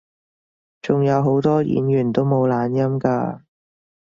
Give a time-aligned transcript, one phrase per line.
[0.81, 3.41] 仲有好多演員都冇懶音㗎